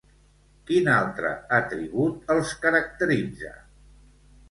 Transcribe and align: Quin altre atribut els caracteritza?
Quin 0.69 0.89
altre 0.93 1.35
atribut 1.59 2.35
els 2.37 2.57
caracteritza? 2.67 3.57